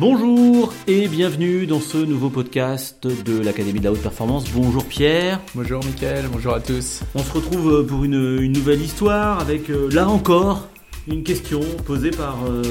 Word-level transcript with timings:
Bonjour 0.00 0.72
et 0.86 1.08
bienvenue 1.08 1.66
dans 1.66 1.78
ce 1.78 1.98
nouveau 1.98 2.30
podcast 2.30 3.06
de 3.06 3.38
l'Académie 3.38 3.80
de 3.80 3.84
la 3.84 3.92
Haute 3.92 4.00
Performance. 4.00 4.50
Bonjour 4.50 4.82
Pierre. 4.82 5.38
Bonjour 5.54 5.84
Mickaël, 5.84 6.24
bonjour 6.32 6.54
à 6.54 6.60
tous. 6.60 7.02
On 7.14 7.18
se 7.18 7.30
retrouve 7.34 7.84
pour 7.86 8.02
une, 8.04 8.38
une 8.40 8.52
nouvelle 8.52 8.80
histoire 8.80 9.40
avec 9.40 9.68
euh, 9.68 9.90
là 9.92 10.08
encore 10.08 10.68
une 11.08 11.22
question 11.22 11.60
posée 11.86 12.10
par 12.10 12.36
euh, 12.46 12.62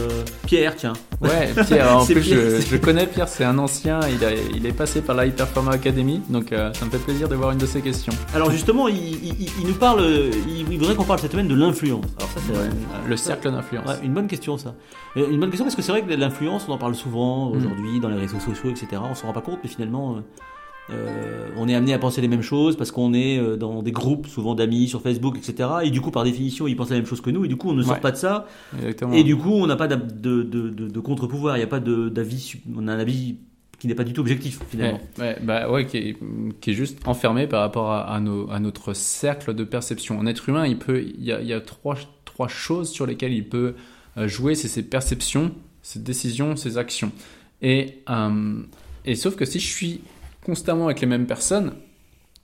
Pierre, 0.45 0.75
tiens. 0.75 0.93
Ouais, 1.21 1.51
Pierre, 1.65 1.97
en 1.97 2.05
plus 2.05 2.21
Je, 2.21 2.61
je, 2.61 2.77
connais 2.77 3.07
Pierre, 3.07 3.27
c'est 3.27 3.43
un 3.43 3.57
ancien, 3.57 3.99
il, 4.07 4.23
a, 4.23 4.31
il, 4.33 4.65
est 4.65 4.71
passé 4.73 5.01
par 5.01 5.15
la 5.15 5.25
High 5.25 5.33
Performance 5.33 5.75
Academy, 5.75 6.21
donc 6.29 6.51
euh, 6.51 6.71
ça 6.73 6.85
me 6.85 6.91
fait 6.91 6.99
plaisir 6.99 7.27
de 7.27 7.35
voir 7.35 7.51
une 7.51 7.57
de 7.57 7.65
ses 7.65 7.81
questions. 7.81 8.13
Alors 8.33 8.51
justement, 8.51 8.87
il, 8.87 8.97
il, 8.97 9.49
il 9.59 9.67
nous 9.67 9.73
parle, 9.73 10.03
il, 10.47 10.77
voudrait 10.77 10.95
qu'on 10.95 11.03
parle 11.03 11.19
cette 11.19 11.31
semaine 11.31 11.47
de 11.47 11.55
l'influence. 11.55 12.05
Alors 12.17 12.29
ça, 12.29 12.39
c'est 12.45 12.53
ouais, 12.53 12.69
le 13.07 13.17
cercle 13.17 13.51
d'influence. 13.51 13.87
Ouais, 13.87 13.99
une 14.03 14.13
bonne 14.13 14.27
question 14.27 14.57
ça. 14.57 14.75
Euh, 15.17 15.29
une 15.29 15.39
bonne 15.39 15.49
question 15.49 15.65
parce 15.65 15.75
que 15.75 15.81
c'est 15.81 15.91
vrai 15.91 16.03
que 16.03 16.13
l'influence, 16.13 16.65
on 16.67 16.73
en 16.73 16.77
parle 16.77 16.95
souvent 16.95 17.49
aujourd'hui 17.49 17.97
mm. 17.97 18.01
dans 18.01 18.09
les 18.09 18.19
réseaux 18.19 18.39
sociaux, 18.39 18.69
etc. 18.69 19.01
On 19.09 19.15
s'en 19.15 19.27
rend 19.27 19.33
pas 19.33 19.41
compte, 19.41 19.59
mais 19.63 19.69
finalement... 19.69 20.17
Euh, 20.91 21.49
on 21.57 21.67
est 21.67 21.75
amené 21.75 21.93
à 21.93 21.99
penser 21.99 22.21
les 22.21 22.27
mêmes 22.27 22.41
choses 22.41 22.77
parce 22.77 22.91
qu'on 22.91 23.13
est 23.13 23.37
euh, 23.37 23.57
dans 23.57 23.83
des 23.83 23.91
groupes, 23.91 24.27
souvent 24.27 24.55
d'amis 24.55 24.87
sur 24.87 25.01
Facebook, 25.01 25.37
etc. 25.37 25.69
Et 25.83 25.91
du 25.91 26.01
coup, 26.01 26.11
par 26.11 26.23
définition, 26.23 26.67
ils 26.67 26.75
pensent 26.75 26.89
la 26.89 26.97
même 26.97 27.05
chose 27.05 27.21
que 27.21 27.29
nous. 27.29 27.45
Et 27.45 27.47
du 27.47 27.57
coup, 27.57 27.69
on 27.69 27.73
ne 27.73 27.83
sort 27.83 27.99
pas 27.99 28.11
de 28.11 28.17
ça. 28.17 28.47
Exactement. 28.77 29.13
Et 29.13 29.23
du 29.23 29.35
coup, 29.35 29.53
on 29.53 29.67
n'a 29.67 29.75
pas 29.75 29.87
de, 29.87 29.95
de, 29.95 30.43
de, 30.43 30.69
de 30.69 30.99
contre-pouvoir. 30.99 31.57
Il 31.57 31.59
n'y 31.59 31.63
a 31.63 31.67
pas 31.67 31.79
d'avis. 31.79 32.55
On 32.75 32.87
a 32.87 32.93
un 32.93 32.99
avis 32.99 33.37
qui 33.79 33.87
n'est 33.87 33.95
pas 33.95 34.03
du 34.03 34.13
tout 34.13 34.21
objectif 34.21 34.59
finalement. 34.69 34.99
Ouais, 35.17 35.37
bah 35.41 35.71
ouais, 35.71 35.85
qui 35.85 35.97
est, 35.97 36.17
qui 36.59 36.71
est, 36.71 36.73
juste 36.73 36.99
enfermé 37.07 37.47
par 37.47 37.61
rapport 37.61 37.91
à, 37.91 38.13
à, 38.13 38.19
nos, 38.19 38.49
à, 38.51 38.59
notre 38.59 38.93
cercle 38.93 39.53
de 39.53 39.63
perception. 39.63 40.19
En 40.19 40.25
être 40.25 40.49
humain, 40.49 40.67
il 40.67 40.77
peut, 40.77 41.01
il 41.01 41.23
y 41.23 41.31
a, 41.31 41.39
il 41.39 41.47
y 41.47 41.53
a 41.53 41.61
trois, 41.61 41.95
trois 42.25 42.49
choses 42.49 42.89
sur 42.89 43.05
lesquelles 43.05 43.31
il 43.31 43.47
peut 43.47 43.75
euh, 44.17 44.27
jouer, 44.27 44.55
c'est 44.55 44.67
ses 44.67 44.83
perceptions, 44.83 45.51
ses 45.81 45.99
décisions, 45.99 46.57
ses 46.57 46.77
actions. 46.77 47.13
Et, 47.61 47.99
euh, 48.09 48.61
et 49.05 49.15
sauf 49.15 49.37
que 49.37 49.45
si 49.45 49.59
je 49.59 49.67
suis 49.67 50.01
constamment 50.45 50.85
avec 50.85 51.01
les 51.01 51.07
mêmes 51.07 51.27
personnes, 51.27 51.73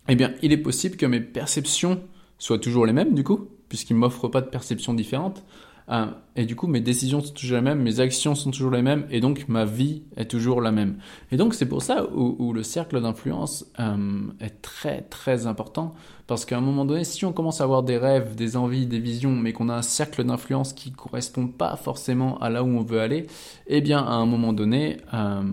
eh 0.07 0.15
bien, 0.15 0.33
il 0.41 0.51
est 0.51 0.57
possible 0.57 0.97
que 0.97 1.05
mes 1.05 1.21
perceptions 1.21 2.01
soient 2.37 2.59
toujours 2.59 2.85
les 2.85 2.93
mêmes, 2.93 3.13
du 3.13 3.23
coup, 3.23 3.49
puisqu'ils 3.69 3.95
ne 3.95 3.99
m'offrent 3.99 4.29
pas 4.29 4.41
de 4.41 4.49
perceptions 4.49 4.93
différentes. 4.93 5.43
Euh, 5.89 6.07
et 6.35 6.45
du 6.45 6.55
coup, 6.55 6.67
mes 6.67 6.81
décisions 6.81 7.21
sont 7.21 7.33
toujours 7.33 7.57
les 7.57 7.63
mêmes, 7.63 7.81
mes 7.81 7.99
actions 7.99 8.35
sont 8.35 8.51
toujours 8.51 8.71
les 8.71 8.81
mêmes, 8.81 9.05
et 9.09 9.19
donc 9.19 9.47
ma 9.47 9.65
vie 9.65 10.03
est 10.17 10.29
toujours 10.29 10.61
la 10.61 10.71
même. 10.71 10.97
Et 11.31 11.37
donc, 11.37 11.53
c'est 11.53 11.67
pour 11.67 11.81
ça 11.81 12.05
où, 12.11 12.53
le 12.53 12.63
cercle 12.63 13.01
d'influence 13.01 13.65
euh, 13.79 14.21
est 14.39 14.61
très, 14.61 15.01
très 15.03 15.47
important. 15.47 15.93
Parce 16.27 16.45
qu'à 16.45 16.57
un 16.57 16.61
moment 16.61 16.85
donné, 16.85 17.03
si 17.03 17.23
on 17.23 17.33
commence 17.33 17.61
à 17.61 17.65
avoir 17.65 17.83
des 17.83 17.97
rêves, 17.97 18.35
des 18.35 18.57
envies, 18.57 18.87
des 18.87 18.99
visions, 18.99 19.31
mais 19.31 19.53
qu'on 19.53 19.69
a 19.69 19.75
un 19.75 19.83
cercle 19.83 20.23
d'influence 20.23 20.73
qui 20.73 20.89
ne 20.89 20.95
correspond 20.95 21.47
pas 21.47 21.75
forcément 21.75 22.39
à 22.39 22.49
là 22.49 22.63
où 22.63 22.67
on 22.67 22.81
veut 22.81 22.99
aller, 22.99 23.27
eh 23.67 23.81
bien, 23.81 23.99
à 23.99 24.13
un 24.13 24.25
moment 24.25 24.51
donné, 24.51 24.97
euh, 25.13 25.43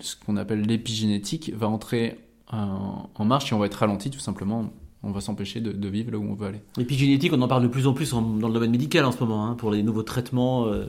ce 0.00 0.14
qu'on 0.16 0.36
appelle 0.36 0.62
l'épigénétique 0.62 1.52
va 1.54 1.68
entrer 1.68 2.20
en 2.52 3.24
marche 3.24 3.50
et 3.50 3.54
on 3.56 3.58
va 3.58 3.66
être 3.66 3.74
ralenti 3.74 4.10
tout 4.10 4.20
simplement 4.20 4.70
on 5.04 5.12
va 5.12 5.20
s'empêcher 5.20 5.60
de, 5.60 5.88
vivre 5.88 6.10
là 6.10 6.18
où 6.18 6.24
on 6.24 6.34
veut 6.34 6.46
aller. 6.46 6.60
L'épigénétique, 6.76 7.32
on 7.32 7.42
en 7.42 7.48
parle 7.48 7.62
de 7.62 7.68
plus 7.68 7.86
en 7.86 7.92
plus 7.92 8.10
dans 8.12 8.48
le 8.48 8.54
domaine 8.54 8.70
médical 8.70 9.04
en 9.04 9.12
ce 9.12 9.20
moment, 9.20 9.46
hein, 9.46 9.54
pour 9.54 9.70
les 9.70 9.82
nouveaux 9.82 10.02
traitements. 10.02 10.66
Euh, 10.66 10.86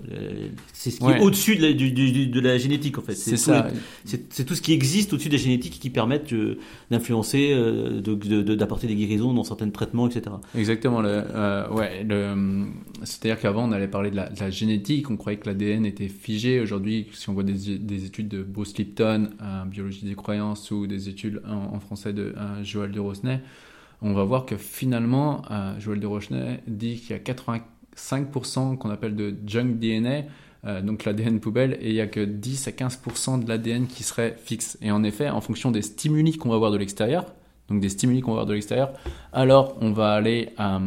c'est 0.73 0.89
ce 0.89 0.99
qui 0.99 1.05
est 1.05 1.19
au-dessus 1.19 1.57
de, 1.57 2.39
la 2.39 2.57
génétique, 2.57 2.97
en 2.97 3.01
fait. 3.01 3.15
C'est 3.15 3.37
ça. 3.37 3.67
C'est 4.05 4.45
tout 4.45 4.55
ce 4.55 4.61
qui 4.61 4.73
existe 4.73 5.13
au-dessus 5.13 5.29
de 5.29 5.33
la 5.33 5.41
génétique 5.41 5.79
qui 5.79 5.89
permettent 5.89 6.33
euh, 6.33 6.57
d'influencer, 6.91 7.51
euh, 7.51 8.01
d'apporter 8.01 8.87
des 8.87 8.95
guérisons 8.95 9.33
dans 9.33 9.43
certains 9.43 9.69
traitements, 9.69 10.07
etc. 10.07 10.35
Exactement. 10.55 11.01
ouais, 11.01 12.05
C'est-à-dire 13.03 13.39
qu'avant, 13.39 13.67
on 13.67 13.71
allait 13.71 13.87
parler 13.87 14.11
de 14.11 14.15
la, 14.15 14.49
génétique, 14.49 15.09
on 15.09 15.17
croyait 15.17 15.37
que 15.37 15.47
l'ADN 15.47 15.85
était 15.85 16.07
figé. 16.07 16.61
Aujourd'hui, 16.61 17.07
si 17.13 17.29
on 17.29 17.33
voit 17.33 17.43
des, 17.43 18.05
études 18.05 18.29
de 18.29 18.43
Bruce 18.43 18.77
Lipton, 18.77 19.29
Biologie 19.67 20.05
des 20.05 20.15
croyances, 20.15 20.71
ou 20.71 20.87
des 20.87 21.09
études 21.09 21.41
en, 21.47 21.79
français 21.79 22.13
de 22.13 22.33
Joël 22.63 22.91
de 22.91 22.99
Rosnay, 22.99 23.41
on 24.01 24.13
va 24.13 24.23
voir 24.23 24.45
que 24.45 24.57
finalement, 24.57 25.43
euh, 25.51 25.79
Joël 25.79 25.99
de 25.99 26.07
Rochenet 26.07 26.61
dit 26.67 26.99
qu'il 26.99 27.11
y 27.11 27.13
a 27.13 27.19
85% 27.19 28.77
qu'on 28.77 28.89
appelle 28.89 29.15
de 29.15 29.35
junk 29.45 29.75
DNA, 29.79 30.23
euh, 30.65 30.81
donc 30.81 31.05
l'ADN 31.05 31.39
poubelle, 31.39 31.77
et 31.81 31.89
il 31.89 31.93
n'y 31.93 32.01
a 32.01 32.07
que 32.07 32.19
10 32.19 32.67
à 32.67 32.71
15% 32.71 33.43
de 33.43 33.49
l'ADN 33.49 33.87
qui 33.87 34.03
serait 34.03 34.35
fixe. 34.43 34.77
Et 34.81 34.91
en 34.91 35.03
effet, 35.03 35.29
en 35.29 35.41
fonction 35.41 35.71
des 35.71 35.81
stimuli 35.81 36.37
qu'on 36.37 36.49
va 36.49 36.57
voir 36.57 36.71
de 36.71 36.77
l'extérieur, 36.77 37.25
donc 37.69 37.79
des 37.79 37.89
stimuli 37.89 38.21
qu'on 38.21 38.31
va 38.31 38.37
voir 38.37 38.45
de 38.45 38.53
l'extérieur, 38.53 38.93
alors 39.33 39.77
on 39.81 39.91
va 39.91 40.13
aller 40.13 40.49
euh, 40.59 40.79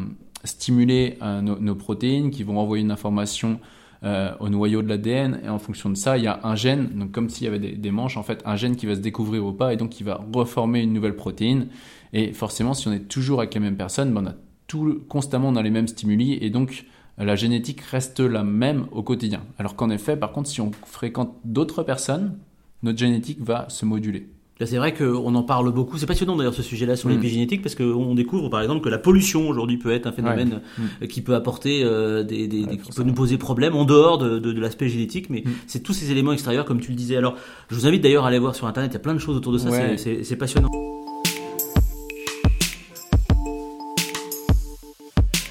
stimuler 0.44 1.19
nos, 1.42 1.75
protéines 1.75 2.30
qui 2.30 2.44
vont 2.44 2.58
envoyer 2.58 2.84
une 2.84 2.92
information 2.92 3.58
au 4.04 4.48
noyau 4.48 4.82
de 4.82 4.88
l'ADN 4.88 5.41
et 5.44 5.48
en 5.48 5.59
fonction 5.59 5.91
de 5.91 5.97
ça 5.97 6.16
il 6.16 6.22
y 6.22 6.28
a 6.28 6.38
un 6.44 6.54
gène 6.54 6.91
donc 6.94 7.10
comme 7.10 7.28
s'il 7.28 7.44
y 7.44 7.47
avait 7.48 7.59
des, 7.59 7.91
manches 7.91 8.16
en 8.16 8.22
fait 8.22 8.41
un 8.44 8.54
gène 8.54 8.76
qui 8.76 8.86
va 8.86 8.94
se 8.94 9.00
découvrir 9.00 9.44
ou 9.44 9.53
pas 9.53 9.72
et 9.72 9.76
donc 9.76 9.91
qui 9.91 10.04
va 10.04 10.20
reformer 10.32 10.82
une 10.82 10.92
nouvelle 10.92 11.16
protéine 11.16 11.66
et 12.12 12.32
forcément, 12.32 12.75
si 12.75 12.88
on 12.88 12.92
est 12.92 13.08
toujours 13.08 13.41
avec 13.41 13.54
les 13.54 13.60
mêmes 13.60 13.76
personnes, 13.76 14.12
ben 14.12 14.25
on 14.25 14.31
a 14.31 14.34
tout, 14.66 15.03
constamment 15.08 15.53
dans 15.53 15.62
les 15.62 15.70
mêmes 15.70 15.88
stimuli 15.88 16.34
et 16.41 16.50
donc 16.50 16.87
la 17.16 17.37
génétique 17.37 17.81
reste 17.81 18.20
la 18.20 18.44
même 18.44 18.87
au 18.92 19.03
quotidien. 19.03 19.42
Alors 19.58 19.76
qu'en 19.76 19.91
effet, 19.91 20.16
par 20.16 20.32
contre, 20.32 20.48
si 20.48 20.60
on 20.60 20.70
fréquente 20.87 21.34
d'autres 21.44 21.82
personnes, 21.82 22.38
notre 22.82 22.98
génétique 22.98 23.41
va 23.41 23.69
se 23.69 23.84
moduler. 23.84 24.28
Là, 24.60 24.66
c'est 24.66 24.76
vrai 24.76 24.92
qu'on 24.92 25.34
en 25.34 25.42
parle 25.42 25.72
beaucoup. 25.72 25.98
C'est 25.98 26.06
passionnant 26.06 26.36
d'ailleurs 26.36 26.54
ce 26.54 26.62
sujet-là 26.62 26.96
sur 26.96 27.08
mm. 27.08 27.12
l'épigénétique 27.12 27.62
parce 27.62 27.74
qu'on 27.74 28.14
découvre 28.14 28.48
par 28.48 28.60
exemple 28.60 28.80
que 28.80 28.88
la 28.88 28.98
pollution 28.98 29.48
aujourd'hui 29.48 29.76
peut 29.76 29.92
être 29.92 30.06
un 30.06 30.12
phénomène 30.12 30.60
mm. 30.78 31.06
qui 31.06 31.22
peut 31.22 31.34
apporter 31.34 31.84
euh, 31.84 32.24
des, 32.24 32.48
des, 32.48 32.66
qui 32.66 32.92
peut 32.92 33.04
nous 33.04 33.14
poser 33.14 33.38
problème 33.38 33.76
en 33.76 33.84
dehors 33.84 34.19
de, 34.19 34.38
de, 34.38 34.52
de 34.52 34.60
l'aspect 34.60 34.88
génétique. 34.88 35.30
Mais 35.30 35.42
mm. 35.44 35.50
c'est 35.66 35.82
tous 35.82 35.92
ces 35.92 36.10
éléments 36.10 36.32
extérieurs 36.32 36.64
comme 36.64 36.80
tu 36.80 36.91
le 36.91 36.96
disais. 36.96 37.16
Alors, 37.16 37.36
je 37.69 37.76
vous 37.76 37.86
invite 37.86 38.02
d'ailleurs 38.02 38.24
à 38.24 38.28
aller 38.28 38.38
voir 38.38 38.54
sur 38.54 38.66
internet. 38.66 38.91
Il 38.91 38.94
y 38.94 38.98
a 38.98 39.00
plein 39.00 39.14
de 39.14 39.20
choses 39.20 39.36
autour 39.36 39.52
de 39.52 39.58
ça. 39.58 39.70
C'est 39.96 40.36
passionnant. 40.36 40.97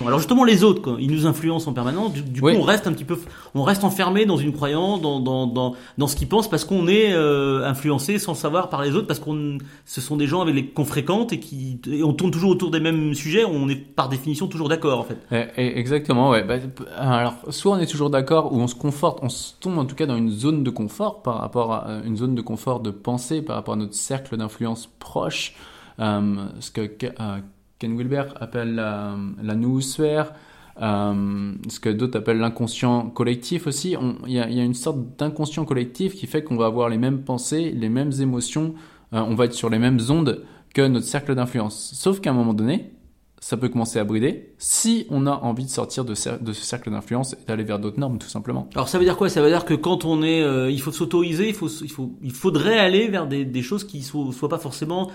Alors 0.07 0.19
justement 0.19 0.44
les 0.44 0.63
autres, 0.63 0.97
ils 1.00 1.12
nous 1.12 1.25
influencent 1.25 1.69
en 1.69 1.73
permanence. 1.73 2.13
Du, 2.13 2.41
coup, 2.41 2.47
on 2.47 2.62
reste 2.62 2.88
un 2.88 2.94
petit 2.94 3.03
peu, 3.03 3.19
on 3.53 3.63
reste 3.63 3.84
enfermé 3.84 4.25
dans 4.25 4.38
une 4.38 4.53
croyance, 4.53 5.01
dans 5.01 5.19
dans 5.19 5.47
dans, 5.47 5.75
dans 5.97 6.07
ce 6.07 6.16
qu'ils 6.16 6.28
pensent, 6.28 6.50
parce 6.50 6.66
qu'on 6.66 6.88
est 6.88 7.13
euh, 7.13 7.66
influencé 7.66 8.18
sans 8.19 8.34
savoir 8.34 8.69
par 8.69 8.81
les 8.81 8.95
autres, 8.95 9.07
parce 9.07 9.19
qu'on, 9.19 9.57
ce 9.85 10.01
sont 10.01 10.18
des 10.18 10.28
gens 10.28 10.41
avec 10.41 10.56
les 10.56 10.68
qu'on 10.68 10.85
fréquente 10.85 11.34
et 11.34 11.40
qui, 11.40 11.79
et 11.91 12.03
on 12.03 12.13
tourne 12.13 12.31
toujours 12.31 12.51
autour 12.51 12.72
des 12.72 12.79
mêmes 12.79 13.13
sujets. 13.13 13.45
On 13.45 13.69
est 13.69 13.75
par 13.75 14.09
définition 14.09 14.47
toujours 14.47 14.69
d'accord 14.69 15.00
en 15.00 15.03
fait. 15.03 15.18
exactement, 15.57 16.29
ouais. 16.29 16.44
Bah, 16.44 16.56
alors 16.97 17.35
soit 17.50 17.75
on 17.75 17.79
est 17.79 17.88
toujours 17.88 18.09
d'accord, 18.09 18.53
ou 18.53 18.59
on 18.59 18.68
se 18.68 18.75
conforte, 18.75 19.19
on 19.22 19.29
se 19.29 19.53
tombe 19.59 19.78
en 19.78 19.85
tout 19.85 19.95
cas 19.95 20.06
dans 20.06 20.18
une 20.18 20.29
zone 20.29 20.63
de 20.63 20.69
confort 20.69 21.22
par 21.22 21.39
rapport 21.39 21.74
à 21.74 21.88
euh, 21.88 22.01
une 22.06 22.18
zone 22.18 22.35
de 22.35 22.41
confort 22.41 22.79
de 22.79 22.91
pensée 22.91 23.41
par 23.41 23.56
rapport 23.56 23.74
à 23.74 23.78
notre 23.78 23.95
cercle 23.95 24.38
d'influence 24.38 24.89
proche. 25.00 25.53
Euh, 26.00 26.45
ce 26.59 26.69
que 26.69 26.81
euh, 26.81 27.39
Ken 27.79 27.95
Wilber 27.95 28.25
appelle 28.39 28.75
la, 28.75 29.15
la 29.41 29.55
noosphère, 29.55 30.33
euh, 30.81 31.53
ce 31.69 31.79
que 31.79 31.89
d'autres 31.89 32.19
appellent 32.19 32.39
l'inconscient 32.39 33.09
collectif 33.09 33.67
aussi. 33.67 33.95
Il 34.27 34.33
y, 34.33 34.39
a 34.39 34.63
une 34.63 34.73
sorte 34.73 35.17
d'inconscient 35.17 35.65
collectif 35.65 36.15
qui 36.15 36.27
fait 36.27 36.43
qu'on 36.43 36.55
va 36.55 36.67
avoir 36.67 36.89
les 36.89 36.97
mêmes 36.97 37.23
pensées, 37.23 37.71
les 37.71 37.89
mêmes 37.89 38.11
émotions, 38.19 38.75
euh, 39.13 39.19
on 39.19 39.35
va 39.35 39.45
être 39.45 39.53
sur 39.53 39.69
les 39.69 39.79
mêmes 39.79 39.99
ondes 40.09 40.43
que 40.73 40.81
notre 40.88 41.05
cercle 41.05 41.33
d'influence. 41.33 41.91
Sauf 41.95 42.19
qu'à 42.19 42.29
un 42.29 42.33
moment 42.33 42.53
donné, 42.53 42.91
ça 43.39 43.57
peut 43.57 43.69
commencer 43.69 43.97
à 43.99 44.03
brider 44.03 44.53
si 44.57 45.07
on 45.09 45.25
a 45.25 45.31
envie 45.31 45.65
de 45.65 45.69
sortir 45.69 46.05
de, 46.05 46.13
ce 46.13 46.38
cercle 46.53 46.91
d'influence 46.91 47.33
et 47.33 47.45
d'aller 47.47 47.63
vers 47.63 47.79
d'autres 47.79 47.99
normes 47.99 48.17
tout 48.17 48.27
simplement. 48.27 48.67
Alors 48.75 48.89
ça 48.89 48.97
veut 48.97 49.05
dire 49.05 49.17
quoi? 49.17 49.29
Ça 49.29 49.41
veut 49.41 49.49
dire 49.49 49.65
que 49.65 49.73
quand 49.73 50.05
on 50.05 50.21
est, 50.21 50.44
euh, 50.44 50.69
il 50.69 50.81
faut 50.81 50.91
s'autoriser, 50.91 51.47
il 51.47 51.55
faut, 51.55 51.69
il 52.21 52.31
faudrait 52.31 52.77
aller 52.77 53.07
vers 53.07 53.27
des, 53.27 53.61
choses 53.61 53.83
qui 53.83 54.03
soient, 54.03 54.31
soient 54.31 54.49
pas 54.49 54.57
forcément 54.57 55.09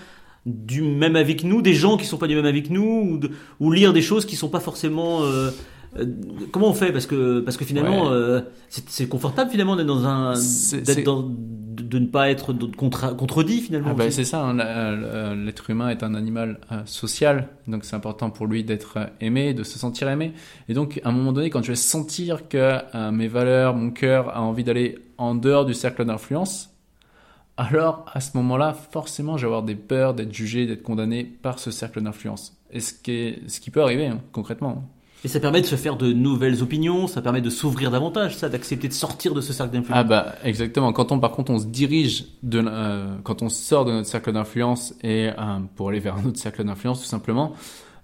du 0.45 0.81
même 0.81 1.15
avis 1.15 1.35
que 1.37 1.45
nous, 1.45 1.61
des 1.61 1.73
gens 1.73 1.97
qui 1.97 2.05
sont 2.05 2.17
pas 2.17 2.27
du 2.27 2.35
même 2.35 2.45
avis 2.45 2.63
que 2.63 2.73
nous, 2.73 3.19
ou, 3.59 3.71
lire 3.71 3.93
des 3.93 4.01
choses 4.01 4.25
qui 4.25 4.35
sont 4.35 4.49
pas 4.49 4.59
forcément. 4.59 5.23
Euh, 5.23 5.51
euh, 5.97 6.05
comment 6.51 6.69
on 6.69 6.73
fait? 6.73 6.91
Parce 6.91 7.05
que 7.05 7.39
parce 7.39 7.55
que 7.55 7.65
finalement, 7.65 8.11
euh, 8.11 8.41
c'est 8.67 9.07
confortable 9.07 9.51
finalement 9.51 9.75
d'être 9.75 9.87
dans 9.87 10.05
un, 10.05 10.33
d'être 10.33 11.03
dans, 11.03 11.21
de, 11.23 11.99
ne 11.99 12.07
pas 12.07 12.29
être 12.29 12.51
contre, 12.75 13.15
contredit 13.15 13.61
finalement. 13.61 13.89
Ah 13.91 13.93
bah, 13.93 14.11
c'est 14.11 14.25
ça. 14.25 14.43
Hein, 14.43 15.35
l'être 15.35 15.69
humain 15.69 15.89
est 15.89 16.03
un 16.03 16.15
animal 16.15 16.59
social, 16.85 17.47
donc 17.67 17.85
c'est 17.85 17.95
important 17.95 18.31
pour 18.31 18.47
lui 18.47 18.63
d'être 18.63 18.97
aimé, 19.21 19.53
de 19.53 19.63
se 19.63 19.77
sentir 19.79 20.09
aimé. 20.09 20.33
Et 20.67 20.73
donc 20.73 20.99
à 21.03 21.09
un 21.09 21.11
moment 21.11 21.31
donné, 21.31 21.51
quand 21.51 21.61
je 21.61 21.69
vais 21.69 21.75
sentir 21.75 22.49
que 22.49 22.79
mes 23.11 23.27
valeurs, 23.27 23.75
mon 23.75 23.91
cœur 23.91 24.35
a 24.35 24.41
envie 24.41 24.63
d'aller 24.63 24.97
en 25.19 25.35
dehors 25.35 25.63
du 25.63 25.75
cercle 25.75 26.03
d'influence, 26.05 26.72
alors 27.57 28.05
à 28.11 28.19
ce 28.19 28.35
moment-là, 28.37 28.73
forcément, 28.73 29.37
je 29.37 29.43
vais 29.43 29.47
avoir 29.47 29.63
des 29.63 29.75
peurs 29.75 30.13
d'être 30.13 30.33
jugé, 30.33 30.65
d'être 30.65 30.83
condamné 30.83 31.23
par 31.23 31.59
ce 31.59 31.71
cercle 31.71 32.01
d'influence. 32.01 32.57
Et 32.71 32.79
ce 32.79 32.93
qui, 32.93 33.39
ce 33.47 33.59
qui 33.59 33.69
peut 33.69 33.81
arriver, 33.81 34.07
hein, 34.07 34.19
concrètement. 34.31 34.83
Et 35.25 35.29
ça 35.29 35.39
permet 35.39 35.61
de 35.61 35.65
se 35.65 35.77
faire 35.77 35.95
de 35.95 36.11
nouvelles 36.11 36.61
opinions, 36.61 37.07
ça 37.07 37.21
permet 37.21 37.39
de 37.39 37.49
s'ouvrir 37.49 37.91
davantage, 37.91 38.35
ça, 38.35 38.49
d'accepter 38.49 38.89
de 38.89 38.93
sortir 38.93 39.33
de 39.33 39.39
ce 39.39 39.53
cercle 39.53 39.71
d'influence. 39.71 39.97
Ah 39.97 40.03
bah 40.03 40.35
exactement. 40.43 40.91
Quand 40.91 41.13
on, 41.13 41.19
par 41.19 41.31
contre, 41.31 41.51
on 41.51 41.59
se 41.59 41.65
dirige 41.65 42.25
de, 42.43 42.61
euh, 42.65 43.15
quand 43.23 43.41
on 43.41 43.47
sort 43.47 43.85
de 43.85 43.91
notre 43.93 44.07
cercle 44.07 44.33
d'influence 44.33 44.93
et 45.01 45.29
euh, 45.29 45.59
pour 45.75 45.89
aller 45.89 45.99
vers 45.99 46.17
un 46.17 46.25
autre 46.25 46.39
cercle 46.39 46.65
d'influence, 46.65 47.01
tout 47.01 47.07
simplement, 47.07 47.53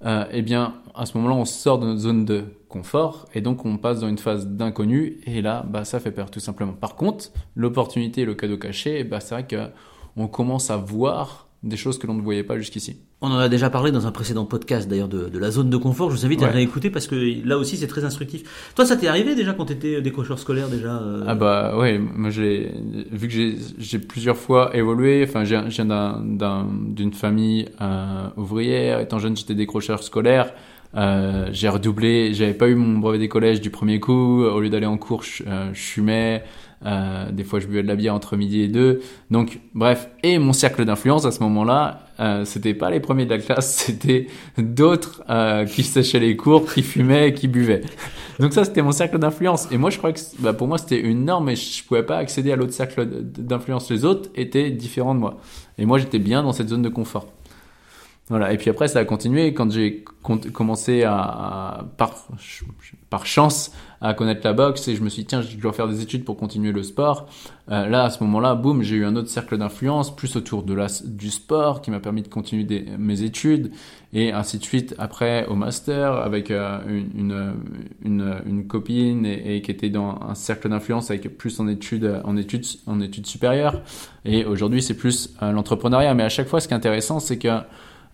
euh, 0.06 0.25
eh 0.31 0.42
bien, 0.42 0.75
à 0.96 1.06
ce 1.06 1.18
moment-là, 1.18 1.36
on 1.36 1.46
sort 1.46 1.80
de 1.80 1.86
notre 1.86 2.00
zone 2.00 2.25
de 2.25 2.46
confort 2.69 3.28
et 3.34 3.42
donc 3.42 3.66
on 3.66 3.78
passe 3.78 4.00
dans 4.00 4.07
une 4.07 4.18
phase 4.18 4.48
d'inconnu 4.48 5.19
et 5.25 5.42
là, 5.42 5.66
bah, 5.68 5.84
ça 5.84 6.00
fait 6.00 6.12
peur 6.12 6.31
tout 6.31 6.40
simplement. 6.40 6.74
Par 6.74 6.96
contre, 6.96 7.31
l'opportunité 7.56 8.22
et 8.22 8.25
le 8.25 8.36
cadeau 8.36 8.57
caché, 8.57 9.04
bah, 9.04 9.19
c'est 9.19 9.36
vrai 9.36 9.48
qu'on 9.48 10.28
commence 10.28 10.69
à 10.69 10.78
voir 10.78 11.49
des 11.61 11.75
choses 11.75 12.00
que 12.00 12.07
l'on 12.07 12.13
ne 12.13 12.21
voyait 12.21 12.44
pas 12.44 12.57
jusqu'ici. 12.57 12.97
On 13.21 13.27
en 13.27 13.38
a 13.38 13.50
déjà 13.50 13.69
parlé 13.69 13.91
dans 13.91 14.07
un 14.07 14.13
précédent 14.13 14.45
podcast 14.45 14.88
d'ailleurs 14.88 15.09
de, 15.09 15.38
la 15.38 15.51
zone 15.51 15.69
de 15.69 15.75
confort. 15.75 16.09
Je 16.09 16.15
vous 16.15 16.25
invite 16.25 16.41
à 16.41 16.47
réécouter 16.47 16.89
parce 16.89 17.06
que 17.06 17.45
là 17.45 17.57
aussi 17.57 17.75
c'est 17.75 17.88
très 17.88 18.06
instructif. 18.06 18.71
Toi, 18.75 18.85
ça 18.85 18.95
t'est 18.95 19.07
arrivé 19.07 19.35
déjà 19.35 19.53
quand 19.53 19.65
t'étais 19.65 20.01
décrocheur 20.01 20.39
scolaire 20.39 20.69
déjà 20.69 20.97
euh 21.01 21.25
Ah 21.27 21.35
bah 21.35 21.77
ouais, 21.77 22.00
moi 22.00 22.29
j'ai 22.29 22.71
vu 23.11 23.27
que 23.27 23.57
j'ai 23.77 24.00
plusieurs 24.00 24.38
fois 24.38 24.75
évolué. 24.75 25.25
Enfin, 25.27 25.44
j'ai 25.44 25.59
viens 25.59 26.23
d'une 26.71 27.13
famille 27.13 27.67
euh, 27.81 28.29
ouvrière. 28.38 29.01
Étant 29.01 29.19
jeune, 29.19 29.35
j'étais 29.35 29.55
décrocheur 29.55 30.01
scolaire. 30.01 30.53
Euh, 30.95 31.50
j'ai 31.51 31.69
redoublé, 31.69 32.33
j'avais 32.33 32.53
pas 32.53 32.68
eu 32.68 32.75
mon 32.75 32.97
brevet 32.97 33.19
des 33.19 33.30
collèges 33.30 33.62
du 33.62 33.69
premier 33.69 34.00
coup. 34.00 34.44
Au 34.44 34.59
lieu 34.59 34.69
d'aller 34.69 34.86
en 34.86 34.97
cours, 34.97 35.24
je, 35.24 35.44
euh, 35.47 35.74
je 35.74 35.80
fumais. 35.80 36.44
Euh, 36.86 37.30
des 37.31 37.44
fois, 37.44 37.59
je 37.59 37.68
buvais 37.68 37.83
de 37.83 37.88
la 37.88 37.95
bière 37.95 38.15
entre 38.15 38.38
midi 38.38 38.62
et 38.62 38.69
deux. 38.69 39.01
Donc, 39.31 39.59
bref. 39.75 40.09
Et 40.24 40.39
mon 40.39 40.53
cercle 40.53 40.86
d'influence 40.86 41.25
à 41.25 41.31
ce 41.31 41.41
moment-là, 41.44 42.06
euh, 42.19 42.45
c'était 42.45 42.74
pas 42.74 42.89
les 42.89 43.01
premiers 43.01 43.25
de 43.25 43.31
la 43.31 43.38
classe, 43.38 43.75
c'était 43.86 44.27
d'autres 44.57 45.24
qui 45.65 45.83
séchaient 45.83 46.19
les 46.19 46.36
cours, 46.38 46.71
qui 46.71 46.81
fumaient, 46.81 47.33
qui 47.33 47.47
buvaient. 47.47 47.81
Donc 48.39 48.53
ça, 48.53 48.63
c'était 48.63 48.81
mon 48.81 48.94
cercle 48.94 49.19
d'influence. 49.19 49.68
Et 49.71 49.77
moi, 49.77 49.89
je 49.89 49.97
crois 49.97 50.13
que 50.13 50.19
bah, 50.39 50.53
pour 50.53 50.68
moi, 50.68 50.77
c'était 50.77 51.01
une 51.01 51.25
norme, 51.25 51.45
mais 51.45 51.56
je 51.57 51.83
pouvais 51.83 52.03
pas 52.03 52.18
accéder 52.18 52.53
à 52.53 52.56
l'autre 52.56 52.74
cercle 52.74 53.06
d'influence. 53.06 53.91
Les 53.91 54.06
autres 54.06 54.30
étaient 54.36 54.71
différents 54.71 55.13
de 55.13 55.19
moi. 55.19 55.38
Et 55.77 55.86
moi, 55.86 55.97
j'étais 55.97 56.19
bien 56.19 56.41
dans 56.44 56.53
cette 56.53 56.69
zone 56.69 56.81
de 56.81 56.89
confort. 56.89 57.27
Voilà. 58.29 58.53
Et 58.53 58.57
puis 58.57 58.69
après, 58.69 58.87
ça 58.87 58.99
a 58.99 59.05
continué 59.05 59.53
quand 59.53 59.71
j'ai 59.71 60.05
commencé 60.53 61.03
à, 61.03 61.85
par, 61.97 62.27
par 63.09 63.25
chance 63.25 63.71
à 64.01 64.13
connaître 64.13 64.41
la 64.43 64.53
boxe 64.53 64.87
et 64.87 64.95
je 64.95 65.01
me 65.01 65.09
suis 65.09 65.23
dit 65.23 65.27
tiens 65.27 65.41
je 65.41 65.57
dois 65.57 65.73
faire 65.73 65.87
des 65.87 66.01
études 66.01 66.23
pour 66.23 66.37
continuer 66.37 66.71
le 66.71 66.83
sport 66.83 67.27
euh, 67.69 67.87
là 67.87 68.03
à 68.03 68.09
ce 68.09 68.23
moment-là 68.23 68.55
boum 68.55 68.81
j'ai 68.81 68.97
eu 68.97 69.05
un 69.05 69.15
autre 69.15 69.29
cercle 69.29 69.57
d'influence 69.57 70.15
plus 70.15 70.35
autour 70.35 70.63
de 70.63 70.73
la 70.73 70.87
du 71.05 71.29
sport 71.29 71.81
qui 71.81 71.91
m'a 71.91 71.99
permis 71.99 72.21
de 72.21 72.27
continuer 72.27 72.85
mes 72.97 73.23
études 73.23 73.71
et 74.13 74.31
ainsi 74.31 74.57
de 74.57 74.63
suite 74.63 74.95
après 74.99 75.45
au 75.47 75.55
master 75.55 76.13
avec 76.13 76.51
euh, 76.51 76.79
une, 76.87 77.55
une, 78.03 78.41
une, 78.45 78.67
copine 78.67 79.25
et, 79.25 79.61
qui 79.61 79.71
était 79.71 79.89
dans 79.89 80.19
un 80.21 80.35
cercle 80.35 80.69
d'influence 80.69 81.11
avec 81.11 81.37
plus 81.37 81.59
en 81.59 81.67
études 81.67 82.21
en 82.23 82.37
études 82.37 82.65
en 82.87 83.01
études 83.01 83.25
supérieures 83.25 83.81
et 84.23 84.45
aujourd'hui 84.45 84.81
c'est 84.81 84.95
plus 84.95 85.35
euh, 85.41 85.51
l'entrepreneuriat 85.51 86.13
mais 86.13 86.23
à 86.23 86.29
chaque 86.29 86.47
fois 86.47 86.61
ce 86.61 86.67
qui 86.67 86.73
est 86.73 86.77
intéressant 86.77 87.19
c'est 87.19 87.37
que 87.37 87.49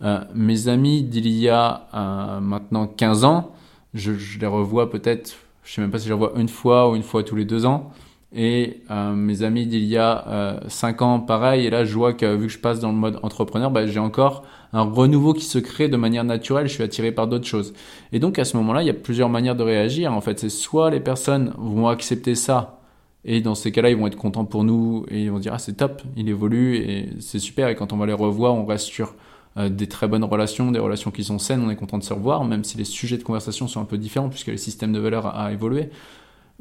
euh, 0.03 0.19
mes 0.33 0.68
amis 0.68 1.03
d'il 1.03 1.27
y 1.27 1.50
a 1.50 1.88
euh, 1.94 2.39
maintenant 2.39 2.88
15 2.88 3.24
ans, 3.24 3.51
je, 3.94 4.12
les 4.39 4.47
revois 4.47 4.89
peut-être, 4.89 5.36
je 5.63 5.74
sais 5.74 5.81
même 5.81 5.92
pas 5.92 6.00
si 6.00 6.06
je 6.06 6.09
les 6.09 6.13
revois 6.13 6.33
une 6.39 6.50
fois 6.50 6.89
ou 6.89 6.95
une 6.95 7.03
fois 7.03 7.24
tous 7.24 7.36
les 7.36 7.45
deux 7.45 7.65
ans. 7.65 7.92
Et 8.38 8.81
euh, 8.92 9.13
mes 9.13 9.44
amis 9.44 9.65
d'il 9.65 9.86
y 9.86 9.97
a 9.97 10.27
euh, 10.27 10.59
5 10.68 11.01
ans, 11.01 11.19
pareil. 11.21 11.65
Et 11.65 11.69
là, 11.69 11.86
je 11.86 11.94
vois 11.94 12.13
que 12.13 12.36
vu 12.36 12.47
que 12.47 12.53
je 12.53 12.59
passe 12.59 12.81
dans 12.81 12.89
le 12.89 12.97
mode 12.97 13.18
entrepreneur, 13.24 13.71
bah, 13.71 13.88
j'ai 13.88 14.00
encore 14.00 14.44
un 14.74 14.81
renouveau 14.81 15.33
qui 15.33 15.45
se 15.45 15.57
crée 15.57 15.88
de 15.88 15.95
manière 15.95 16.25
naturelle. 16.25 16.68
Je 16.68 16.74
suis 16.74 16.83
attiré 16.83 17.13
par 17.13 17.27
d'autres 17.27 17.48
choses. 17.48 17.74
Et 18.12 18.19
donc, 18.19 18.38
à 18.38 18.44
ce 18.44 18.57
moment-là, 18.57 18.83
il 18.83 18.88
y 18.88 18.89
a 18.89 18.94
plusieurs 18.94 19.30
manières 19.30 19.56
de 19.56 19.63
réagir. 19.63 20.12
En 20.12 20.19
fait, 20.19 20.38
c'est 20.38 20.50
soit 20.50 20.89
les 20.89 21.00
personnes 21.00 21.53
vont 21.57 21.88
accepter 21.88 22.36
ça. 22.36 22.81
Et 23.24 23.39
dans 23.39 23.56
ces 23.56 23.71
cas-là, 23.71 23.89
ils 23.89 23.98
vont 23.98 24.07
être 24.07 24.18
contents 24.18 24.45
pour 24.45 24.65
nous 24.65 25.06
et 25.09 25.24
ils 25.24 25.31
vont 25.31 25.39
dire, 25.39 25.53
ah, 25.56 25.59
c'est 25.59 25.77
top, 25.77 26.01
il 26.18 26.27
évolue 26.27 26.75
et 26.75 27.09
c'est 27.21 27.39
super. 27.39 27.69
Et 27.69 27.75
quand 27.75 27.94
on 27.94 27.98
va 27.98 28.06
les 28.06 28.13
revoir, 28.13 28.53
on 28.53 28.65
reste 28.65 28.86
sur 28.86 29.15
euh, 29.57 29.69
des 29.69 29.88
très 29.88 30.07
bonnes 30.07 30.24
relations, 30.24 30.72
des 30.72 30.80
relations 30.80 31.12
qui 31.12 31.24
sont 31.24 31.40
saines, 31.40 31.62
on 31.66 31.69
est 31.69 31.75
content 31.75 31.98
de 31.98 32.04
se 32.04 32.13
revoir, 32.13 32.44
même 32.44 32.63
si 32.63 32.78
les 32.78 32.84
sujets 32.84 33.18
de 33.18 33.24
conversation 33.24 33.68
sont 33.68 33.81
un 33.81 33.86
peu 33.86 33.98
différents 33.98 34.30
puisque 34.30 34.48
le 34.48 34.57
système 34.57 34.92
de 34.92 35.00
valeurs 35.00 35.28
a, 35.28 35.52
évolué. 35.54 35.90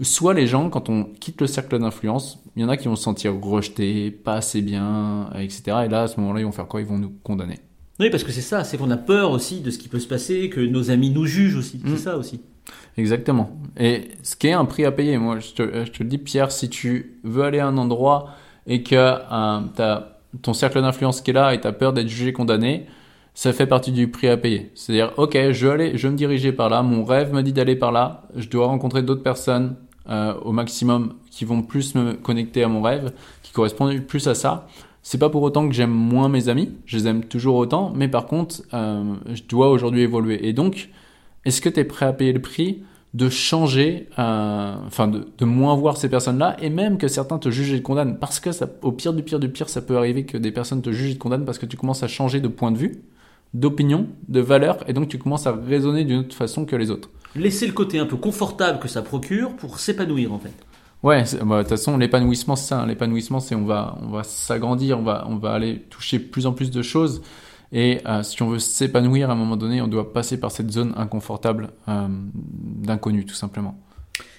Soit 0.02 0.34
les 0.34 0.46
gens, 0.46 0.70
quand 0.70 0.88
on 0.88 1.04
quitte 1.04 1.40
le 1.40 1.46
cercle 1.46 1.78
d'influence, 1.78 2.40
il 2.56 2.62
y 2.62 2.64
en 2.64 2.68
a 2.68 2.76
qui 2.76 2.88
vont 2.88 2.96
se 2.96 3.02
sentir 3.02 3.34
rejetés, 3.40 4.10
pas 4.10 4.34
assez 4.34 4.60
bien, 4.60 5.30
etc. 5.38 5.62
Et 5.86 5.88
là, 5.88 6.02
à 6.02 6.08
ce 6.08 6.18
moment-là, 6.20 6.40
ils 6.40 6.44
vont 6.44 6.52
faire 6.52 6.66
quoi? 6.66 6.80
Ils 6.80 6.86
vont 6.86 6.98
nous 6.98 7.12
condamner. 7.22 7.58
Oui, 8.00 8.10
parce 8.10 8.24
que 8.24 8.32
c'est 8.32 8.40
ça, 8.40 8.64
c'est 8.64 8.76
qu'on 8.76 8.90
a 8.90 8.96
peur 8.96 9.30
aussi 9.30 9.60
de 9.60 9.70
ce 9.70 9.78
qui 9.78 9.88
peut 9.88 10.00
se 10.00 10.08
passer, 10.08 10.48
que 10.48 10.60
nos 10.60 10.90
amis 10.90 11.10
nous 11.10 11.26
jugent 11.26 11.56
aussi. 11.56 11.80
C'est 11.84 11.92
mm. 11.92 11.98
ça 11.98 12.16
aussi. 12.16 12.40
Exactement. 12.96 13.50
Et 13.78 14.08
ce 14.22 14.36
qui 14.36 14.48
est 14.48 14.52
un 14.52 14.64
prix 14.64 14.84
à 14.84 14.92
payer, 14.92 15.18
moi, 15.18 15.38
je 15.38 15.52
te, 15.52 15.84
je 15.84 15.90
te 15.90 16.02
le 16.02 16.08
dis, 16.08 16.18
Pierre, 16.18 16.50
si 16.50 16.68
tu 16.68 17.18
veux 17.22 17.42
aller 17.42 17.58
à 17.58 17.66
un 17.66 17.76
endroit 17.76 18.30
et 18.66 18.82
que 18.82 18.94
euh, 18.94 19.60
tu 19.74 19.82
as 19.82 20.13
ton 20.42 20.52
cercle 20.52 20.80
d'influence 20.80 21.20
qui 21.20 21.30
est 21.30 21.34
là 21.34 21.54
et 21.54 21.60
tu 21.60 21.72
peur 21.72 21.92
d'être 21.92 22.08
jugé, 22.08 22.32
condamné, 22.32 22.86
ça 23.34 23.52
fait 23.52 23.66
partie 23.66 23.92
du 23.92 24.08
prix 24.08 24.28
à 24.28 24.36
payer. 24.36 24.70
C'est-à-dire, 24.74 25.12
ok, 25.16 25.36
je 25.50 25.66
vais, 25.66 25.72
aller, 25.72 25.98
je 25.98 26.08
me 26.08 26.16
diriger 26.16 26.52
par 26.52 26.68
là, 26.68 26.82
mon 26.82 27.04
rêve 27.04 27.32
me 27.32 27.42
dit 27.42 27.52
d'aller 27.52 27.76
par 27.76 27.92
là, 27.92 28.22
je 28.36 28.48
dois 28.48 28.66
rencontrer 28.66 29.02
d'autres 29.02 29.22
personnes 29.22 29.76
euh, 30.08 30.34
au 30.42 30.52
maximum 30.52 31.14
qui 31.30 31.44
vont 31.44 31.62
plus 31.62 31.94
me 31.94 32.14
connecter 32.14 32.62
à 32.62 32.68
mon 32.68 32.80
rêve, 32.80 33.12
qui 33.42 33.52
correspondent 33.52 33.98
plus 34.00 34.28
à 34.28 34.34
ça. 34.34 34.68
C'est 35.02 35.18
pas 35.18 35.28
pour 35.28 35.42
autant 35.42 35.68
que 35.68 35.74
j'aime 35.74 35.90
moins 35.90 36.28
mes 36.28 36.48
amis, 36.48 36.72
je 36.86 36.96
les 36.96 37.06
aime 37.08 37.24
toujours 37.24 37.56
autant, 37.56 37.92
mais 37.94 38.08
par 38.08 38.26
contre, 38.26 38.62
euh, 38.72 39.14
je 39.32 39.42
dois 39.42 39.68
aujourd'hui 39.70 40.02
évoluer. 40.02 40.46
Et 40.46 40.52
donc, 40.52 40.90
est-ce 41.44 41.60
que 41.60 41.68
tu 41.68 41.80
es 41.80 41.84
prêt 41.84 42.06
à 42.06 42.12
payer 42.12 42.32
le 42.32 42.40
prix 42.40 42.82
de 43.14 43.28
changer, 43.28 44.08
euh, 44.18 44.74
enfin 44.86 45.06
de, 45.06 45.28
de, 45.38 45.44
moins 45.44 45.76
voir 45.76 45.96
ces 45.96 46.08
personnes-là, 46.08 46.56
et 46.60 46.68
même 46.68 46.98
que 46.98 47.06
certains 47.06 47.38
te 47.38 47.48
jugent 47.48 47.72
et 47.72 47.78
te 47.78 47.82
condamnent, 47.82 48.18
parce 48.18 48.40
que 48.40 48.50
ça, 48.50 48.68
au 48.82 48.90
pire 48.90 49.12
du 49.12 49.22
pire 49.22 49.38
du 49.38 49.48
pire, 49.48 49.68
ça 49.68 49.80
peut 49.80 49.96
arriver 49.96 50.26
que 50.26 50.36
des 50.36 50.50
personnes 50.50 50.82
te 50.82 50.90
jugent 50.90 51.12
et 51.12 51.14
te 51.14 51.20
condamnent 51.20 51.44
parce 51.44 51.58
que 51.58 51.66
tu 51.66 51.76
commences 51.76 52.02
à 52.02 52.08
changer 52.08 52.40
de 52.40 52.48
point 52.48 52.72
de 52.72 52.76
vue, 52.76 53.02
d'opinion, 53.54 54.08
de 54.28 54.40
valeur, 54.40 54.78
et 54.88 54.92
donc 54.92 55.08
tu 55.08 55.18
commences 55.18 55.46
à 55.46 55.52
raisonner 55.52 56.04
d'une 56.04 56.20
autre 56.20 56.34
façon 56.34 56.64
que 56.64 56.74
les 56.74 56.90
autres. 56.90 57.08
Laisser 57.36 57.66
le 57.68 57.72
côté 57.72 58.00
un 58.00 58.06
peu 58.06 58.16
confortable 58.16 58.80
que 58.80 58.88
ça 58.88 59.02
procure 59.02 59.54
pour 59.54 59.78
s'épanouir 59.78 60.32
en 60.32 60.38
fait. 60.40 60.52
Ouais, 61.04 61.22
bah, 61.44 61.58
de 61.58 61.62
toute 61.62 61.68
façon, 61.68 61.98
l'épanouissement, 61.98 62.56
c'est 62.56 62.68
ça. 62.68 62.80
Hein. 62.80 62.86
L'épanouissement, 62.86 63.38
c'est 63.38 63.54
on 63.54 63.66
va, 63.66 63.98
on 64.00 64.08
va 64.08 64.22
s'agrandir, 64.24 64.98
on 64.98 65.02
va, 65.02 65.26
on 65.28 65.36
va 65.36 65.52
aller 65.52 65.80
toucher 65.90 66.18
plus 66.18 66.46
en 66.46 66.52
plus 66.52 66.70
de 66.70 66.80
choses. 66.80 67.20
Et 67.72 68.00
euh, 68.06 68.22
si 68.22 68.40
on 68.40 68.48
veut 68.48 68.60
s'épanouir 68.60 69.28
à 69.30 69.32
un 69.32 69.36
moment 69.36 69.56
donné, 69.56 69.82
on 69.82 69.88
doit 69.88 70.12
passer 70.12 70.38
par 70.38 70.52
cette 70.52 70.70
zone 70.70 70.94
inconfortable 70.96 71.70
euh, 71.88 72.06
d'inconnu, 72.86 73.24
tout 73.24 73.34
simplement 73.34 73.78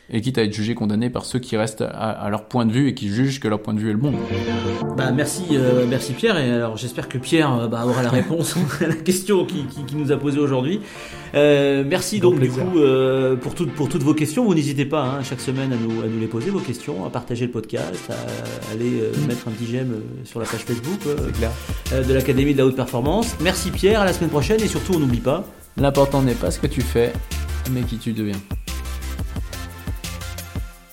et 0.09 0.21
quitte 0.21 0.37
à 0.37 0.43
être 0.43 0.53
jugé, 0.53 0.75
condamné 0.75 1.09
par 1.09 1.25
ceux 1.25 1.39
qui 1.39 1.57
restent 1.57 1.81
à, 1.81 2.27
leur 2.29 2.45
point 2.45 2.65
de 2.65 2.71
vue 2.71 2.89
et 2.89 2.93
qui 2.93 3.09
jugent 3.09 3.39
que 3.39 3.47
leur 3.47 3.61
point 3.61 3.73
de 3.73 3.79
vue 3.79 3.89
est 3.89 3.93
le 3.93 3.97
bon. 3.97 4.13
Bah 4.95 5.11
merci, 5.11 5.43
euh, 5.51 5.85
merci 5.89 6.13
Pierre. 6.13 6.37
Et 6.37 6.51
alors 6.51 6.77
j'espère 6.77 7.09
que 7.09 7.17
Pierre 7.17 7.53
euh, 7.53 7.67
bah, 7.67 7.85
aura 7.85 8.03
la 8.03 8.09
réponse 8.09 8.55
à 8.81 8.87
la 8.87 8.95
question 8.95 9.45
qui, 9.45 9.65
qui, 9.65 9.83
qui 9.83 9.95
nous 9.95 10.11
a 10.11 10.17
posée 10.17 10.39
aujourd'hui. 10.39 10.79
Euh, 11.33 11.83
merci 11.85 12.19
donc 12.19 12.39
du 12.39 12.49
coup 12.49 12.77
euh, 12.77 13.35
pour, 13.35 13.55
tout, 13.55 13.67
pour 13.67 13.89
toutes 13.89 14.03
vos 14.03 14.13
questions. 14.13 14.45
Vous 14.45 14.53
n'hésitez 14.53 14.85
pas 14.85 15.03
hein, 15.03 15.23
chaque 15.23 15.41
semaine 15.41 15.73
à 15.73 15.75
nous, 15.75 16.01
à 16.01 16.05
nous 16.05 16.19
les 16.19 16.27
poser 16.27 16.51
vos 16.51 16.59
questions, 16.59 17.05
à 17.05 17.09
partager 17.09 17.45
le 17.45 17.51
podcast, 17.51 18.09
à 18.09 18.71
aller 18.71 18.91
mm. 18.91 19.27
mettre 19.27 19.47
un 19.47 19.51
petit 19.51 19.65
j'aime 19.65 20.01
sur 20.23 20.39
la 20.39 20.45
page 20.45 20.61
Facebook 20.61 20.99
de 21.91 22.13
l'Académie 22.13 22.53
de 22.53 22.59
la 22.59 22.67
haute 22.67 22.75
performance. 22.75 23.35
Merci 23.41 23.71
Pierre, 23.71 24.01
à 24.01 24.05
la 24.05 24.13
semaine 24.13 24.29
prochaine 24.29 24.61
et 24.61 24.67
surtout 24.67 24.93
on 24.95 24.99
n'oublie 24.99 25.19
pas. 25.19 25.45
L'important 25.77 26.21
n'est 26.21 26.35
pas 26.35 26.51
ce 26.51 26.59
que 26.59 26.67
tu 26.67 26.81
fais, 26.81 27.11
mais 27.71 27.83
qui 27.83 27.97
tu 27.97 28.13
deviens. 28.13 28.39